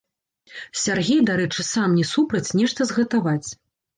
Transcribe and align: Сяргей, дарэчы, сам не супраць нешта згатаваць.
Сяргей, 0.83 1.19
дарэчы, 1.27 1.65
сам 1.73 1.93
не 1.99 2.05
супраць 2.13 2.53
нешта 2.61 2.89
згатаваць. 2.93 3.49